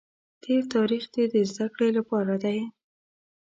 تېر 0.43 0.63
تاریخ 0.75 1.03
دې 1.13 1.23
د 1.33 1.35
زده 1.51 1.65
کړې 1.73 1.89
لپاره 1.97 2.33
دی. 2.43 2.59